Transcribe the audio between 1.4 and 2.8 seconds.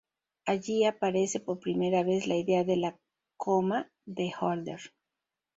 primera vez la idea de